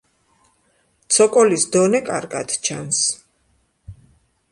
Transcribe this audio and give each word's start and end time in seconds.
ცოკოლის 1.17 1.65
დონე 1.75 2.01
კარგად 2.07 2.55
ჩანს. 2.69 3.03